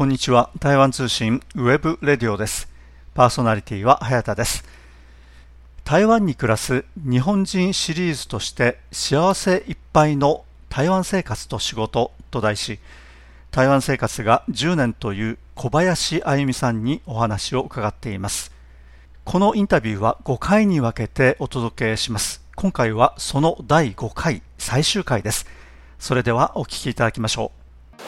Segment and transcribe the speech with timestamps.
[0.00, 0.48] こんにちは。
[0.58, 2.70] 台湾通信 webradio です。
[3.12, 4.64] パーソナリティは早田です。
[5.84, 12.78] 台湾に暮らす日本人シリーズとして幸せいっぱいの台湾生活と仕事と題し、
[13.50, 18.52] 台湾生活が10年という小林あゆみさんにお話を伺っています。
[19.24, 22.42] このインタビューは5回に分けてお届けします。
[22.56, 25.44] 今回はその第5回最終回です。
[25.98, 27.59] それではお聞きいただきましょう。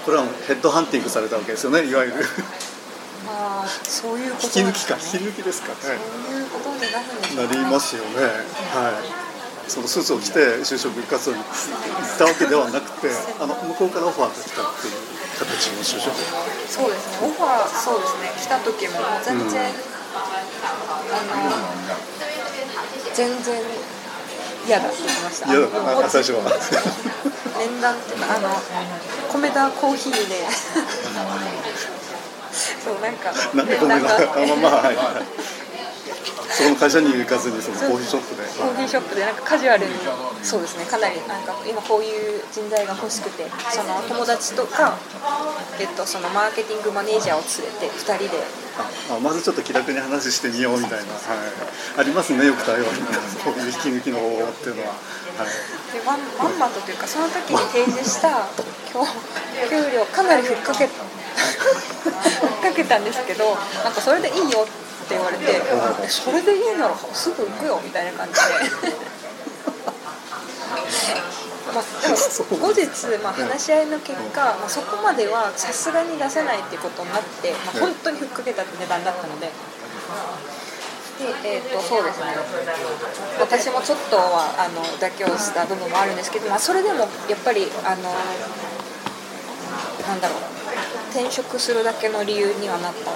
[0.05, 2.17] これはヘッドハンティングされたわけですよねいわゆる。
[3.29, 4.95] ああそういうこと、ね、引き抜きか。
[4.95, 8.11] 引き抜きですか、ね、そういうことになるんですなりますよね。
[8.75, 9.71] はい。
[9.71, 14.95] そのスーツを着て就職活動に行ったわけではなくてあの向こうからオファーが来たっていう
[15.39, 16.13] 形の就職。
[16.67, 17.29] そうですね。
[17.29, 18.35] オファーそうですね。
[18.43, 19.79] 来た時も全然、うん、
[21.31, 21.63] あの
[23.15, 23.63] 全然
[24.67, 25.49] 嫌だって言いました。
[25.51, 26.09] 嫌だ。
[26.09, 26.43] 最初は。
[27.59, 28.49] 面談っていうかあの
[29.33, 30.47] 米田コーヒーで。
[32.85, 34.97] そうなんかなんで米田 あまあまあはい
[36.53, 38.43] その会社に行かずにそのコーヒーショップで。
[38.45, 39.93] コーヒーショップでなんかカジュアルに。
[40.43, 44.99] そうですねかなりなんか今こういう人材が欲しくてその友達とか、
[45.79, 48.43] えっと、そのマーケティングマネージャーを連れて2人で。
[49.11, 51.35] あまずちょっと気楽に話してみようみたいな、は
[51.99, 53.03] い、ありますねよく台湾に。
[53.45, 54.89] そういう引き抜きの方法っていうのは。
[54.89, 55.49] はい、
[55.93, 58.49] でままんまとというかその時に提示した
[59.69, 65.45] 給料かなりふっかけ ふっかけたんですけどなんかそれでいいよって言われて
[66.09, 68.41] それでいいならすぐ行くよみたいな感じで。
[71.73, 72.17] まあ、でも
[72.59, 72.87] 後日、
[73.23, 79.47] まあ、話し合いの結果、まあ、そこまではさすがに出せないっていうことになって、まあ、本当にふっかけた値段だったので。
[79.47, 79.53] で
[81.45, 82.35] えーと、そうですね。
[83.39, 88.13] 私もちょっとはあの妥協した部分もあるんですけど、まあ、それでもやっぱりあの
[90.09, 90.53] なんだろう。
[91.13, 93.13] 転職するだけの理由にはなった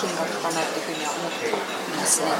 [0.00, 2.32] 金額かなっていうふうには思ってますね。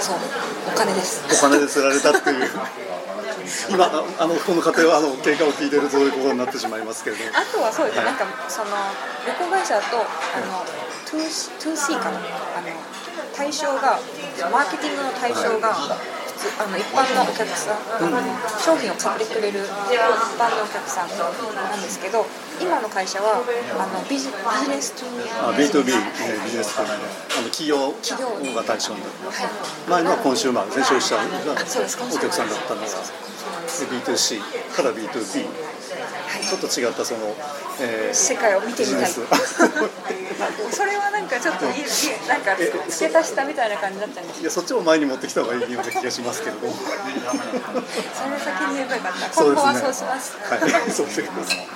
[0.00, 0.20] そう。
[0.68, 1.24] お金です。
[1.24, 2.50] お金で釣られたっていう。
[3.72, 3.88] 今
[4.18, 7.24] あのこの家庭はあの経過を聞いてるということになってしまいますけれど。
[7.32, 8.68] あとはそうですね、はい、なんかその
[9.24, 10.66] 旅行会社だとあの
[11.08, 12.18] 2C かな。
[12.18, 12.68] あの
[13.34, 13.98] 対象が
[14.50, 15.76] マーケティングの対象が
[16.38, 18.22] あの一般のお客さん、うん、
[18.62, 19.98] 商品を買ってくれる一
[20.38, 22.26] 般のお客さんなんですけど
[22.62, 25.06] 今の会社はあのビジビジネスと
[25.42, 29.50] あ B2B、えビジネスとあの企業企業が対象になってます、はい、
[29.90, 34.38] 前のはコンシューマー消費者がお客さんだったのが B2C
[34.74, 35.46] から B2B
[35.88, 37.34] ちょっと違ったその、
[37.80, 39.10] えー、世界を見てみたい。
[40.70, 41.68] それはなんかちょっとい
[42.28, 42.56] なんか
[42.88, 44.40] 付け足したみたいな感じになっちゃうんです。
[44.40, 46.74] いやそっちを前に持ってきた方がいいような気がしますけれどそれ
[48.38, 49.42] 先に言えばよかった。
[49.42, 50.56] 今後はそうします、は
[50.86, 50.90] い。
[50.90, 51.68] そうしてください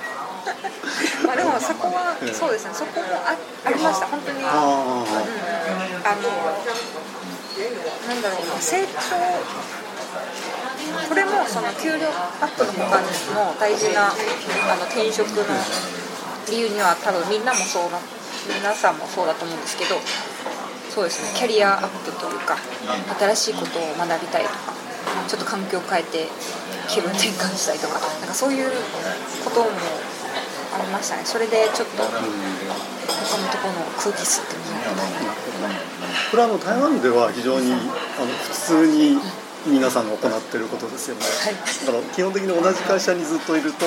[1.25, 2.73] まあでもそこは、そうですね。
[2.73, 3.35] そこもあ
[3.65, 4.07] ありました。
[4.07, 4.43] 本当に。
[4.43, 5.05] あ,、うん、
[6.05, 6.29] あの
[8.07, 9.15] なんだろう成長
[11.07, 12.07] これもその給料
[12.41, 15.43] アップの他にも大事なあの転職の
[16.49, 17.99] 理由には多分みんなもそうな
[18.47, 19.95] 皆さんもそうだと思うんですけど
[20.89, 22.57] そうですねキャリアアップというか
[23.35, 24.73] 新しいことを学びたいとか
[25.27, 26.27] ちょっと環境を変えて
[26.89, 28.69] 気分転換したいとかなんかそういう
[29.43, 29.69] ことも
[30.73, 31.21] ありましたね。
[31.23, 35.25] それでちょっと他のところの空気吸ってみようみたい。
[35.25, 35.43] な
[36.31, 37.81] これはあの台湾では非常にあの
[38.25, 39.19] 普通に
[39.65, 41.55] 皆さんが行っていることですよね、はい、
[41.87, 43.85] だから基本的に同じ会社にずっといると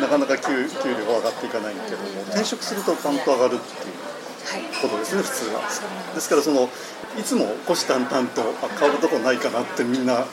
[0.00, 5.62] なかなか給給料が上がっていかないけども転職するとパンと上がるっていうことですね、普通は。
[6.14, 6.28] です。
[6.28, 6.68] からその
[7.18, 10.26] いつも虎視眈々とあ買うとこないかなってみんな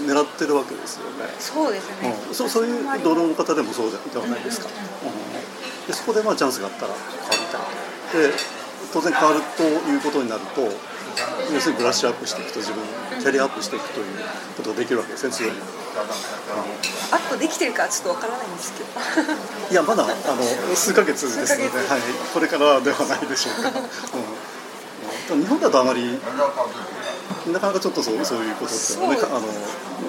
[0.00, 1.28] 狙ってるわけですよね。
[1.38, 8.34] そうですね、うん、そうそういう同僚の方でもそうではないですか、うん、でそこでまあチャンスがあったら変わりたいで
[8.92, 10.62] 当然変わるということになると
[11.50, 12.82] 要するにブラッシュアップしていくと自分
[13.20, 14.06] キャリアアップしていくという
[14.56, 15.52] ことができるわけですね強い
[17.12, 18.88] アップできてるかちょっとわからないんですけど。
[19.70, 22.00] いやまだあの数か月ですので、はい、
[22.32, 23.72] これからではないでしょうか、
[25.32, 26.18] うん、日本だとあまり
[27.50, 29.40] なかなかちょっとそうそういうことっていうのはねあの、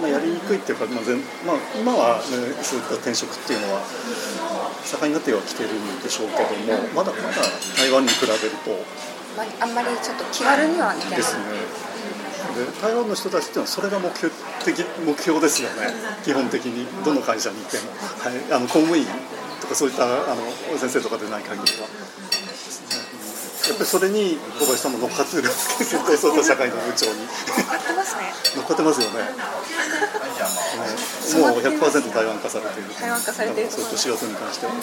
[0.01, 2.23] まあ、やりにくいっていうか、まあ全まあ、今は、ね、
[2.61, 3.81] そういった転職っていうのは
[4.85, 7.41] 盛んになってはきてるんでしょうけどもまだまだ
[7.77, 8.85] 台湾に比べると
[9.37, 11.43] まあんまりちょっと気軽にはいけですね。
[12.53, 14.33] で台湾の人たちっていうのはそれが目標
[14.63, 15.87] 的目標ですよね。
[16.23, 16.85] 基本的に。
[17.03, 17.83] どの会社にいても、
[18.21, 19.05] はい、あの公務員
[19.61, 20.43] とかそういったあの
[20.77, 21.87] 先生とかでない限りは。
[23.63, 27.19] やっぱりそれに小林さんも乗っかってる絶対そういった社会の風潮に。
[27.23, 27.29] 乗
[27.63, 28.33] っかってますね。
[28.57, 29.23] 乗っかってますよね。
[31.39, 32.89] もう100%台湾化されている。
[32.99, 34.73] 台湾化されているそういった仕事に関しては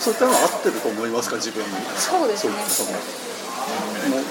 [0.00, 1.70] そういったのは合ってると思いますか自分に？
[1.96, 2.54] そうですね。
[2.68, 2.92] その
[4.08, 4.24] もう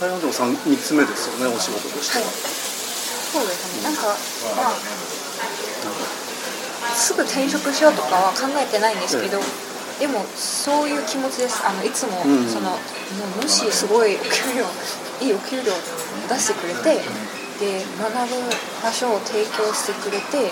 [0.00, 2.24] 台湾でも 3, 3つ目ですよねお仕事としては。
[2.24, 3.84] そうですね。
[3.84, 4.16] なんか
[4.56, 4.74] まあ
[6.94, 9.40] すぐ転職しようとかは考えてないんですけど、
[9.98, 11.60] でもそういう気持ちです。
[11.66, 12.48] あのいつもうん。
[12.48, 12.76] その、も
[13.40, 14.64] うもしすごいお給料
[15.20, 15.72] いいお給料
[16.28, 17.02] 出してくれて
[17.60, 18.34] で学ぶ
[18.82, 20.50] 場所を提供してくれて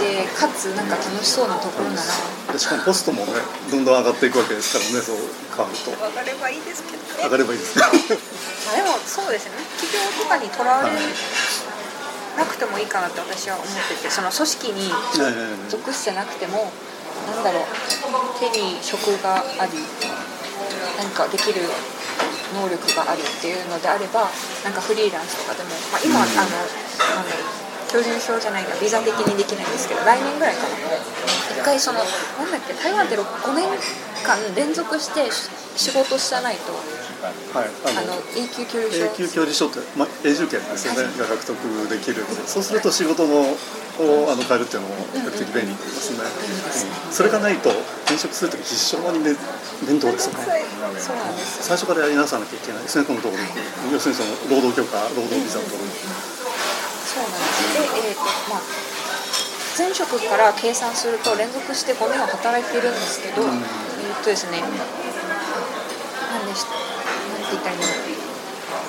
[0.00, 2.52] でかつなんか楽しそうなところなら。
[2.52, 3.32] でしかもコストもね
[3.70, 5.16] どんどん上がっていくわけですからねそう
[5.56, 5.90] 変わると。
[5.90, 7.24] 上がればいいですけどね。
[7.24, 7.84] 上がればいいですね。
[7.84, 7.88] ま
[8.72, 9.52] あでもそうですね。
[9.80, 10.90] 企業とかにとらわれ
[12.36, 14.92] なくてもいいかなって私は思っててその組織にえ
[15.66, 16.70] え属してなくても
[17.34, 17.64] なんだろう
[18.38, 19.72] 手に職があり
[20.98, 21.62] 何かできる
[22.54, 24.30] 能力があるっていうのであれば
[24.62, 26.54] なんかフリーランスとかでも、まあ、今、うんあの
[27.16, 30.74] なんだろう標準証じゃないからビザ的にできないんですけど来年ぐらいかな
[31.54, 33.64] 一回そのなんだっけ台湾って5年
[34.26, 36.72] 間連続して仕事してないと
[37.56, 41.56] はいあの永久居留永証久教授証って、まあ、永住権ですよねが獲得
[41.88, 42.22] できる。
[42.46, 43.56] そうすると仕事の
[43.98, 46.20] をあの変えるっていうのも比較的便利ですね、
[47.06, 47.12] うん。
[47.12, 47.70] それがないと
[48.16, 49.36] 転職するときに、ね、
[49.84, 50.64] 面倒ですよね。
[51.60, 58.64] 最初からやりなさなきゃいけないですねこのところに要するにその労働許可労働ビザを取るそうなんですでえっ、とまあ
[59.76, 63.60] 前職から計算すると連続して5年は働いているんですけど、うん。
[63.60, 64.80] えっ、とですねなんで
[66.56, 66.72] しな
[67.36, 67.84] んて言ったらいいの？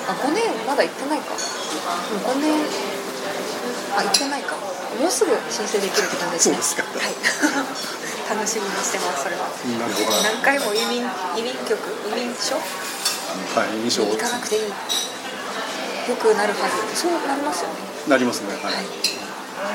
[0.08, 1.36] あ5年まだ行ってないか。
[1.36, 2.56] もう5年
[3.92, 4.56] あ行ってないか。
[4.56, 6.56] もうすぐ申請できるって感じですね。
[6.56, 6.82] そうですか。
[6.82, 9.48] はい楽しみにしてますそれは。
[10.20, 11.00] 何回も移民
[11.32, 11.80] 移民局
[12.12, 14.68] 移民所はい印象に行かなくていい。
[14.68, 17.08] よくなるはず。
[17.08, 17.80] そうなりますよね。
[18.08, 18.84] なりますねはい、はい。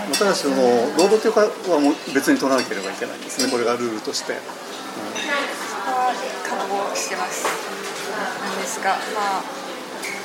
[0.09, 0.55] まあただしその
[0.97, 4.39] 労働許可はもう別に取らなければいけないんですねこれがルールとして、は
[6.45, 7.45] 覚悟してます。
[8.13, 9.43] なんですがまあ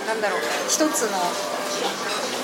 [0.04, 0.40] なんだろう。
[0.68, 1.16] 一つの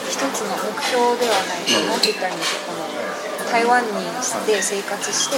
[0.08, 1.88] 一つの目標ではないうん。
[1.92, 3.90] 何て言ったらいいんでしょうこの台湾に
[4.46, 5.36] で生活して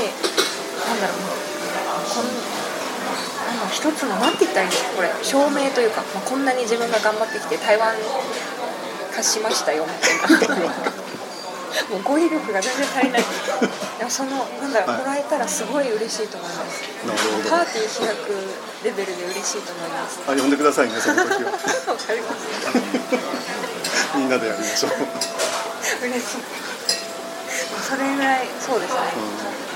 [0.87, 1.19] なんだろう。
[2.07, 4.97] こんなんだ一つの何て言ったらいいんでしょう。
[4.97, 7.95] これ証明というか、まあ、こんなに自分が頑張ってきて台湾
[9.15, 10.67] 化しましたよみたいな。
[11.91, 13.25] もう語彙力が全然足りない。
[13.99, 14.99] でもそのなんだろうはい。
[15.01, 16.83] もらえたらすごい嬉しいと思います。
[17.07, 17.51] なるほど。
[17.51, 18.33] パーティー開く
[18.85, 20.21] レベルで嬉しいと思います。
[20.27, 21.51] あ呼んでくださいねその時は。
[21.93, 22.15] わか。
[22.15, 22.47] ります
[24.17, 24.93] みんなでやりましょう、
[26.07, 26.67] 嬉しい。
[27.87, 28.99] それぐらいそうですね、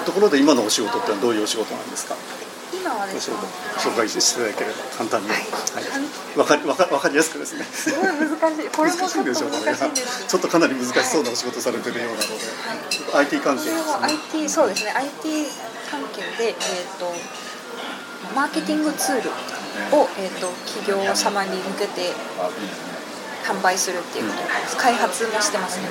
[0.00, 2.16] ところで今のお仕事ってのはどういうお仕事なんですか？
[2.72, 3.36] 今はですね
[3.76, 5.28] 事紹介していただければ簡単に。
[5.28, 5.38] はい。
[5.38, 6.38] はい。
[6.38, 7.64] わかりわかわかりやすくですね。
[7.64, 8.68] すごい難しい。
[8.72, 10.26] これもちょっと難しいんです。
[10.26, 12.26] ちょっとかなり難しそうなお仕事されてるようなので、
[12.88, 13.82] ちょっと IT 関係ですね。
[14.32, 14.90] IT そうですね。
[14.96, 15.46] IT
[15.90, 17.12] 関係で、えー、と
[18.34, 22.10] マーケティングツールを、えー、と企業様に向けて
[23.44, 24.36] 販売するっていうこ
[24.72, 25.88] と開発もしてますね。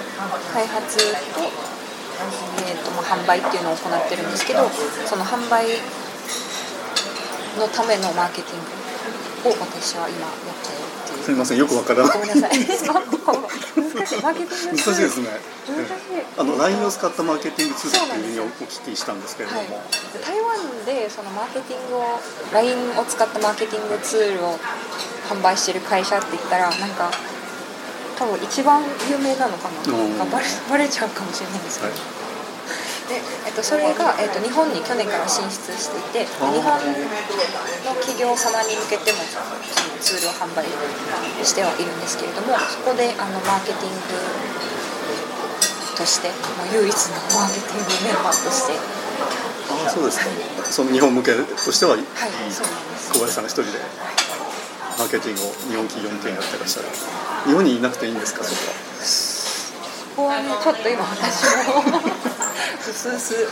[0.53, 1.41] 開発と,、
[2.67, 4.69] えーとまあ、販売っていうのを行ってるんですけど
[5.05, 5.65] その販売
[7.59, 8.63] のためのマーケティン
[9.43, 11.23] グを私は今やっているっていう。
[11.23, 12.19] すみませんよくわからない。
[12.19, 12.59] ごめんなさい。
[12.59, 14.21] 難しい。
[14.21, 15.27] マーケティング難しいですね。
[15.67, 19.69] 難しいあの LINE を使ったマーケティングツールっていうふうにお聞きしたんですけれども、はい、
[20.23, 22.19] 台湾でそのマーケティングを
[22.53, 24.57] LINE を使ったマーケティングツールを
[25.29, 27.11] 販売してる会社って言ったらなんか
[28.21, 31.99] 多分一番有名なのかな,、バレバレちゃうかもしれないんですけど、はい。
[33.09, 36.61] でえっと、それが、えっと、日本に去年から進出していて日本の
[37.97, 39.57] 企業様に向けてもその
[39.99, 40.69] ツールを販売
[41.43, 44.13] してはいるんですけれどもそこであのマーケティング
[45.97, 48.77] としてもう唯一のマーケティングメンバーとして。
[49.71, 50.25] ああそうですか。
[50.69, 52.01] その日本向けとしてははい、
[52.53, 53.11] そうなんです。
[53.13, 53.79] 小林さんが一人で
[54.97, 56.89] マーケティングを日本企業向けにやってらっしゃる。
[57.45, 58.53] 日本にいなくていいんですかそ
[60.15, 60.27] こは？
[60.27, 62.11] ここはね、ちょっと今私もう
[62.83, 63.47] すうす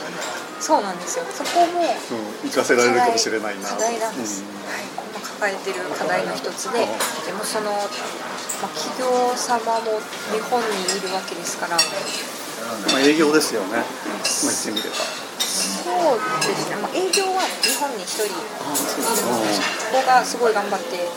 [0.59, 1.25] そうなんですよ。
[1.31, 3.69] そこもうん、行かせられるかもしれないな。
[3.69, 4.43] 課題なんです。
[4.43, 4.83] はい、
[5.15, 6.85] 今抱えてる課題の一つで、うん。
[7.25, 10.03] でもその、まあ、企業様も
[10.35, 10.67] 日本に
[10.99, 14.95] いるわけですから、まあ、営業ですよね、まあ、言ってみれば。
[15.39, 16.75] そうですね。
[16.75, 18.43] まあ、営業は日本に一人いるの
[18.75, 21.07] で、そこがすごい頑張って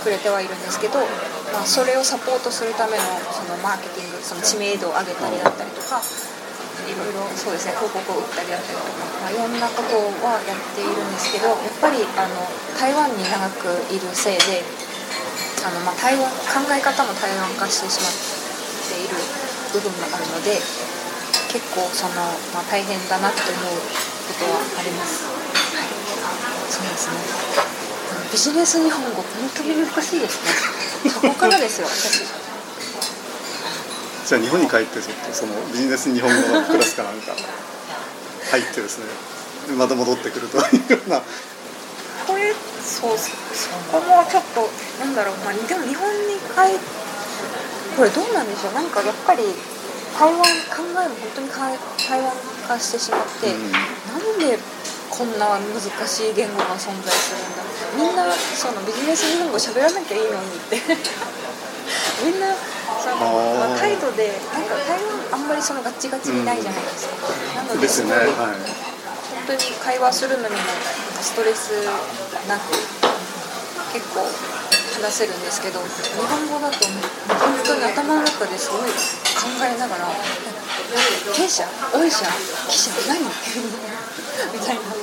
[0.00, 0.98] くれてはいるんですけど、
[1.52, 14.64] まあ、それをサポートするためのそのマーケティングその知名度を上げたりだったりとかいろいろそうですね広告を売ったりだったりとか、まあ、いろんなことはやっているんですけどやっぱりあの台湾に長くいるせいで
[15.62, 18.16] あの、まあ、台湾考え方も台湾化してしまっ
[18.90, 19.14] ている
[19.76, 20.58] 部分があるので
[21.52, 22.14] 結構その、
[22.56, 23.78] まあ、大変だなって思う
[24.26, 25.26] ことはあります、
[25.76, 25.88] はい、
[26.70, 27.10] そうです
[27.74, 27.79] ね。
[28.32, 29.24] ビジネス日本語本
[29.56, 30.38] 当に難しいです
[31.04, 31.10] ね。
[31.10, 31.88] そこからですよ。
[31.88, 32.22] 私
[34.28, 37.34] じゃあ日本に帰ってちょっとそのビジネス日本語のクラスかなんか
[38.52, 39.06] 入ってですね。
[39.76, 41.22] また戻ってくるというような。
[42.26, 43.30] これそうそ
[43.90, 44.70] こもちょっと
[45.00, 46.78] なんだろう、まあ、でも日本に帰
[47.96, 48.74] これどうなんでしょう。
[48.74, 49.42] なんかやっぱり
[50.18, 50.46] 台湾考
[50.78, 51.70] えも本当にか
[52.08, 52.32] 台湾
[52.68, 53.72] 化してしまって、うん。
[53.72, 54.58] なんで
[55.10, 57.60] こんな難しい言語が存在するんだ。
[57.96, 60.80] みんなそのビジネス日本語喋らなきゃいいのにって。
[62.24, 62.54] みんな
[63.00, 63.16] その、
[63.58, 67.14] まあ、態度でなんか台湾あんまりそのガチガチにないじゃないですか、
[67.56, 68.36] なのでですね、はい、本
[69.46, 70.60] 当に会話するのにも
[71.20, 71.72] ストレス
[72.46, 72.70] なく
[73.92, 74.26] 結構
[75.00, 75.88] 話せるんですけど日
[76.20, 80.06] 本語だと本当に頭の中ですごい考えながら
[81.34, 82.26] 「経営者御社
[82.68, 83.20] 記者何?」
[84.52, 84.99] みたいな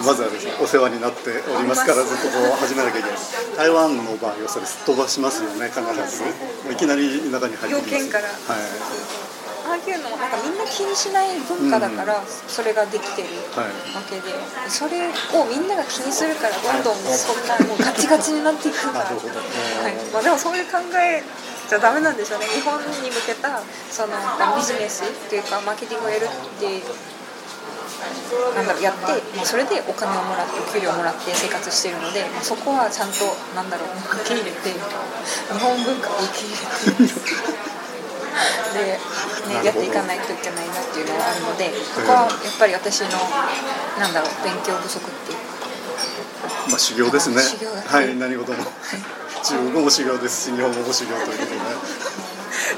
[0.00, 3.18] まずはですねお世話になっておりますからずっとこう始めなきゃいけない。
[3.56, 6.24] 台湾の場合はそれすっ飛ばしますよね必ず。
[6.64, 8.16] もういきなり中に入ってきます。
[8.48, 9.12] はい。
[9.62, 13.70] ああいうのもなんかみんな気にしない文化だからそれができてるはい。
[13.94, 14.32] わけで。
[14.68, 19.34] それをみんなが気にするからどんどんそんなもうガチガチになっていくから、なるほど。
[19.38, 19.94] はい。
[20.12, 21.22] まあ、でもそういう考え
[21.68, 22.46] じゃダメなんでしょうね。
[22.46, 26.82] 日本に向けたそのまあビジネスっていうかマーケティングをやるって
[28.54, 29.00] なんだろうやって、
[29.36, 33.88] まあ、それでお金をもらってお給料をもらって生活してるので、まあ、そこはちゃんとなんだろう
[34.24, 34.78] 受け入れて日
[35.60, 37.62] 本文化を受け入れて
[38.72, 38.98] で、
[39.48, 43.08] ね、やっていかないといけないなっていうのはあるのでここはやっぱり私の
[43.98, 45.38] なんだろう勉強不足っていう。
[46.70, 47.42] まあ修行ですね。
[47.86, 48.64] はい何事も。
[49.44, 51.58] 中国語も修行ですし日本語も修行ということで。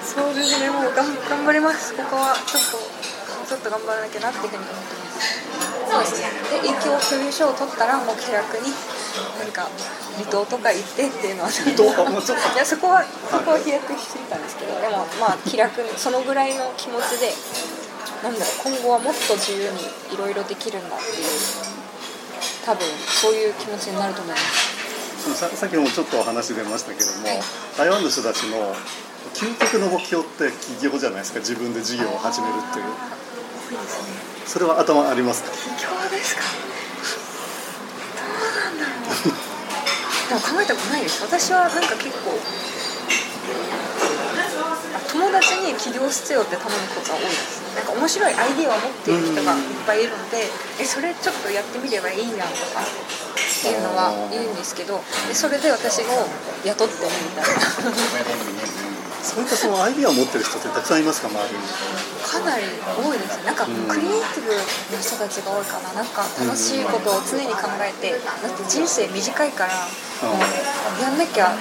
[0.03, 0.71] そうですね。
[0.71, 1.95] もう頑張ります。
[1.95, 2.79] ここはちょっと
[3.45, 5.04] ちょっと頑張らなきゃなっていうふうに思ってます
[6.01, 6.31] ですね。
[6.51, 8.73] で影響共有書を取ったらもう気楽に
[9.39, 9.69] 何か
[10.17, 11.51] 離島とか行ってっていうのは。
[11.51, 17.33] 離島あもうちょっといやそこはそこは飛躍してたんですけどでもまあ気楽にそのぐらいの気持ちで
[18.23, 21.75] なんだろう今後はもっと自由にいろいろできるんだっていう
[22.65, 24.75] 多分そういう気持ちになると思います。
[25.35, 27.43] ささっきもちょっとお話出ましたけども
[27.79, 28.75] 台湾の人たちの
[29.33, 32.85] 究極の目標って起業じゃないですか自分で事業を始めるっていう。
[32.85, 33.24] 多
[33.73, 34.09] いですね。
[34.47, 35.51] それは頭ありますか？
[35.53, 36.43] 起業ですか？
[36.43, 38.29] どう
[38.61, 38.93] なんだろ
[39.31, 39.33] う。
[40.29, 41.23] でも考えたことないです。
[41.23, 42.33] 私はなんか結構
[45.13, 47.63] 友達に起業してよって頼むことが多いです。
[47.77, 50.47] なんか面白いアイディアを持っている人がいっぱいいるので
[50.81, 52.87] えそれちょっとやってみればいいやんとかっ
[53.63, 56.05] ていうのは言うんですけどでそれで私を
[56.65, 57.59] 雇ってねみたいな
[59.25, 61.65] そういったそのアイディアを持ってる人ってたくさんいますか周りに？
[62.21, 62.69] かなり
[63.01, 63.49] 多いですね。
[63.49, 65.97] なんかクリエイティブな人たちが多いかな。
[65.97, 69.73] なんか楽しいことを常に考えてだって人生短いから
[70.29, 71.57] もうやんなきゃ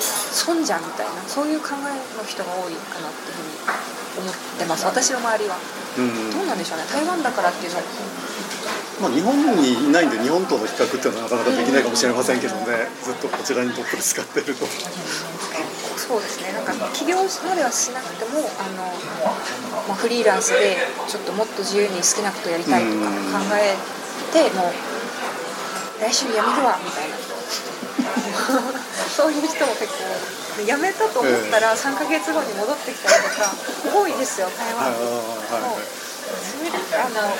[0.00, 4.86] 損じゃんみたいなそういう考えの人が多いかなっていうふうに思ってます。
[4.86, 5.56] 私の周りは。
[5.98, 6.32] うん。
[6.32, 6.84] どうなんでしょうね。
[6.90, 7.84] 台湾だからっていうのは。
[8.96, 12.88] まあ、日本にいないんで日本との比較っていうのはなかなかできないかもしれませんけどね。
[13.04, 14.64] ずっとこちらにどっぷり使ってると
[16.06, 16.52] そうですね。
[16.54, 18.86] なんか起業まではしなくてもあの、
[19.90, 23.74] まあ、フリーランスでちょっともっと自由に好きなことやりたいとか考え
[24.30, 24.72] てもう
[26.00, 27.16] 来週辞めるわみたいな。
[29.16, 30.04] そういう人も結構
[30.58, 33.50] 多い辞めたと思ったら3ヶ月後に戻ってきたりとか
[33.92, 34.84] 多いですよ台湾。
[34.84, 37.30] はいはいはいそれであの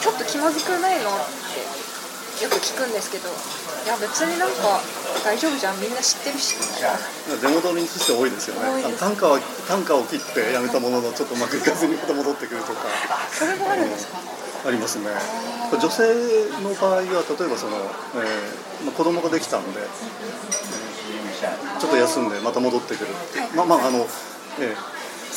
[0.00, 1.12] ちょっと気まずくないのっ
[2.36, 3.32] てよく聞くんですけどい
[3.88, 4.80] や別になんか
[5.24, 5.80] 大丈夫じゃん。
[5.80, 6.56] みんな知ってるし。
[6.60, 8.84] みたいな出戻りにして多いですよね。
[8.84, 12.84] あの単価は単価を切ってやめたもののちょっとうまくいかずにまた戻ってくるとか。
[13.32, 14.18] それもあるんですか？
[14.68, 15.08] ありますね。
[15.72, 16.04] 女性
[16.62, 19.86] の場合は例えばその、えーまあ、子供ができたんで、えー
[21.78, 23.10] ちょっと休んでまた戻ってくる
[23.54, 23.98] まあまああの、
[24.58, 24.76] えー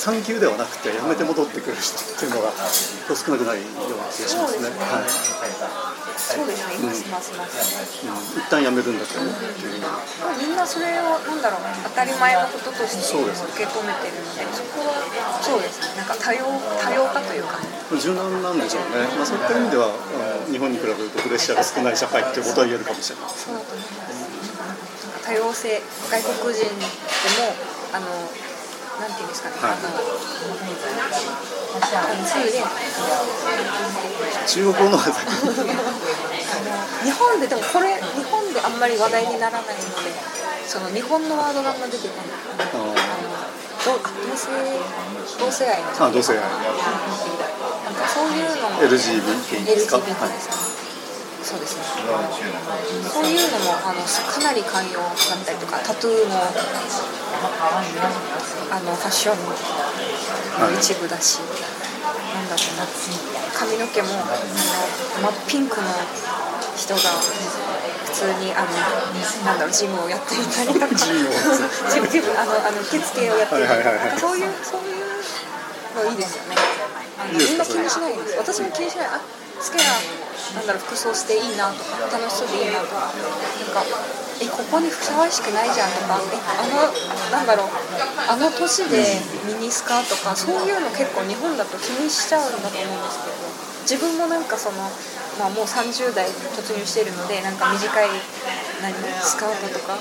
[0.02, 2.50] 産休ではなくてやめて戻ってくる人っていうのが
[3.14, 4.74] 少なくないような気がしますね。
[4.74, 5.62] はい
[6.18, 6.74] そうですね。
[6.74, 6.82] い。
[6.82, 9.30] ますいますいますうん、一旦やめるんだけどう。
[10.42, 13.30] みんなそれをなんだろう当たり前のこととして受
[13.62, 16.02] け止めてるのでそこはそうですね。
[16.02, 17.62] なんか多様多様化というか
[17.94, 25.78] 柔軟なんでしょうね、まあ、そういった意味ではあの日本に比べるとプレッシャーが少ない社会っていうことは言えるかもしれないそうだと思います多様性
[26.10, 26.90] 外国人で
[27.38, 27.54] も
[27.94, 28.08] あの
[29.00, 29.78] なんていうんですかね、はい。
[29.78, 29.88] あの
[31.72, 32.60] あの通で
[34.48, 35.08] 中国語の日
[37.12, 40.12] 本ででもこれ日本であんまり話題にならないので
[40.68, 42.36] その日本のワードがあんま出てこない。
[42.60, 42.94] あの
[43.82, 44.52] ど同性
[45.40, 45.90] 同性愛の。
[46.06, 46.40] あ同性愛。
[46.40, 48.78] なんかそういうのも。
[48.84, 50.54] LGBT ですか？LGBT ですね、
[51.42, 51.84] そうですね。
[53.10, 56.36] そういうのもあのかなり寛容だったりとかタトゥーも
[57.42, 59.50] あのファッションの
[60.78, 62.86] 一部だし、なんだろうな。
[63.58, 64.38] 髪の毛もあ
[65.22, 65.88] の真っピンクの
[66.78, 67.00] 人が
[68.06, 68.70] 普通にあの
[69.46, 70.88] なんだろうジムをやっていたりとか。
[70.96, 71.32] ジムを
[72.08, 76.56] ジムあのあの受付をやっていたりとかそういうそういうのいいですよね。
[77.20, 78.38] あのみんな気にしないです。
[78.38, 79.08] 私も気にしない。
[79.08, 79.22] あ
[79.62, 79.94] 好きな
[80.58, 83.14] なんだろう服装していいなとか楽しそうでいいなとかなん
[83.74, 83.86] か
[84.42, 86.90] えここにふさわしくないじゃんとかあの
[87.30, 87.70] なんだろう
[88.28, 88.98] あの年で
[89.46, 93.42] ミニスカとかそういうの結構日本だと気にしちゃうんだと思うんですけど
[93.86, 94.82] 自分もなんかその、
[95.38, 96.26] まあ、もう30代
[96.58, 98.10] 突入してるのでなんか短い
[98.82, 98.94] 何？
[99.22, 99.94] スカートとか？
[99.96, 99.98] あ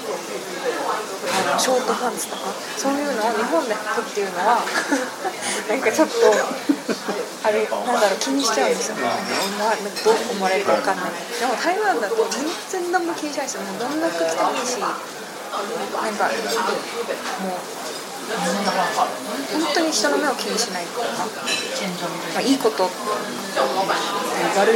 [1.54, 2.50] のショートパンツとか？
[2.76, 4.58] そういうのを日本で履くっていうのは
[5.68, 6.14] なんかちょっと
[7.42, 8.96] あれなんだろう気にしちゃうんですよ。
[8.96, 9.02] ね
[9.58, 11.10] なんかどう思われるか分かんない。
[11.38, 12.44] でも台湾だと全
[12.82, 13.62] 然何も気にしないですよ。
[13.62, 14.92] もうどんな服着てもいいしなん
[16.16, 16.24] か
[17.42, 17.58] もう
[18.30, 21.06] 本当に人の目を気にしないとか、
[22.34, 22.90] まあ、いいこと悪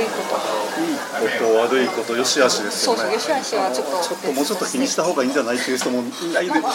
[0.00, 0.34] いこと
[0.82, 0.98] いい
[1.38, 6.74] こと悪いことよしあしですよねそうそうよしあしはちょっとちょっともうちょっと気にした方がいいんじゃないっていう人もいないでまあ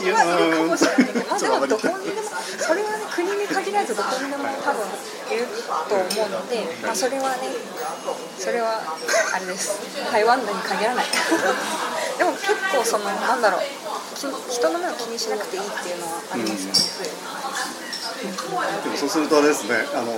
[0.00, 0.14] いる
[0.56, 2.28] かもしれないけど、まあ、でもちょっとあまりどこにでも
[2.60, 4.84] それはね国に限らずどこにでも多分
[5.32, 5.46] いる
[5.88, 7.48] と思うので、まあ、それはね
[8.36, 9.80] それはあれです
[10.12, 11.04] 台湾に限らない。
[12.18, 13.60] でも結構そのなんだろう。
[14.28, 18.28] 人の目を気にしなくていいっていうのはありますよね、
[18.84, 20.12] でもそうするとあれですねあの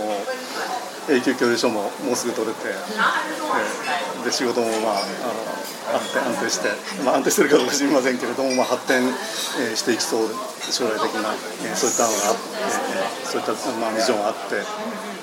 [1.15, 6.69] 永久教授書ももうすぐ取れて、えーで仕事もまああの安定安定して、
[7.05, 10.29] まあ、安定してるかどうか知りませんけれども、まあ、発展、えーしていきそう
[10.71, 11.35] 将来的な、
[11.67, 14.63] えーそういったのがあって、えーそういった、まあ、ビジョンがあって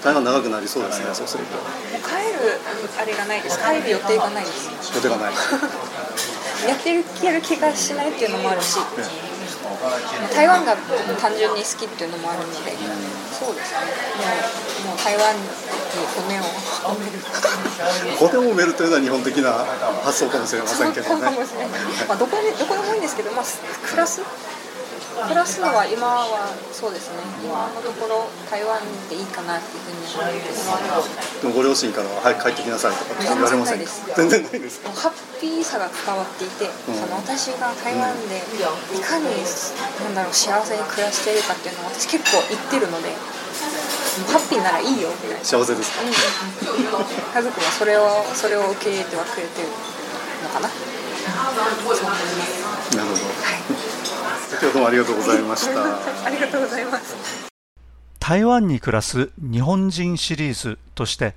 [0.03, 1.13] 大変長くなりそうですね。
[1.13, 1.55] そうすると。
[1.55, 2.59] もう帰る
[2.99, 5.33] あれがないです帰る予定がないです予定がない。
[6.67, 8.79] やってるやる気がしないっていうのもあるし。
[10.35, 10.75] 台湾が
[11.19, 12.71] 単純に好きっていうのもあるので、
[13.31, 13.79] そうですね。
[14.83, 15.41] もうもう台湾に
[16.15, 16.43] 骨を。
[16.79, 17.19] 埋める
[18.17, 19.65] 骨を埋めるというのは日本的な
[20.03, 21.31] 発想かもしれませんけどね。
[22.19, 23.45] どこでもいいんですけど、まあ、
[23.85, 24.21] 暮らす
[25.19, 27.19] 暮らすのは今はそうですね。
[27.43, 28.79] 今のところ台湾
[29.09, 31.41] でいいかなっていうふうに思ってます。
[31.41, 33.91] でもご両親からは早く帰ってきなさいとか言われませんか？
[34.15, 34.79] 全然ないです。
[34.79, 34.91] か？
[34.91, 38.39] ハッピーさが伝わっていて、その私が台湾で
[38.95, 43.11] いかになんだろう幸せに暮らしているかっていうのを私結構言ってるので
[44.31, 46.03] ハッピーならいいよみたいな幸せですか？
[46.03, 46.09] うん。
[46.09, 49.67] うんうん家族はそれをそれを受け入れてはくれてる
[50.43, 50.67] のかな。
[50.67, 52.03] なるほど。
[52.03, 53.78] はい
[54.51, 56.25] 今日はどうもありがとうございました。
[56.25, 57.49] ありがとうございます。
[58.19, 61.35] 台湾に暮らす日本人シリーズとして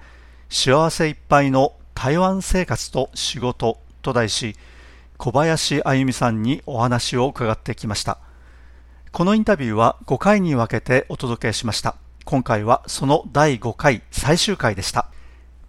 [0.49, 4.57] 幸せいっぱいの台湾生活と仕事と題し
[5.19, 8.17] 小林あゆみさんにお話を伺ってきました。
[9.11, 11.97] このインタビューは5回に分けてお届けしました。
[12.25, 15.09] 今回はその第5回最終回でした。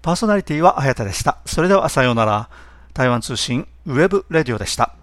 [0.02, 1.40] パーソナリティは早田でした。
[1.46, 2.50] それではさようなら。
[2.94, 4.96] 台湾通信 webradio でした